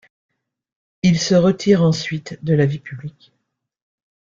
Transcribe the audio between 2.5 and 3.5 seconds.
la vie publique.